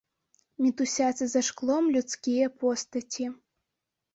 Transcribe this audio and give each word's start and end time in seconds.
Мітусяцца 0.63 1.27
за 1.33 1.41
шклом 1.49 1.91
людскія 1.99 2.45
постаці. 2.65 3.25